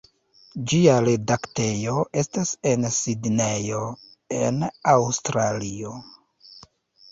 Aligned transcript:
Ĝia 0.69 0.95
redaktejo 1.07 2.05
estas 2.21 2.55
en 2.71 2.89
Sidnejo, 2.97 3.83
en 4.41 4.67
Aŭstralio. 4.97 5.97